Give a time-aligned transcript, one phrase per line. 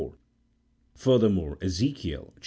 [0.95, 2.37] Furthermore, Ezekiel (xiv.